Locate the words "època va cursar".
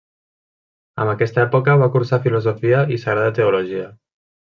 1.43-2.19